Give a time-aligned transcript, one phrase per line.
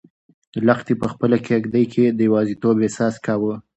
[0.67, 3.53] لښتې په خپله کيږدۍ کې د یوازیتوب احساس کاوه.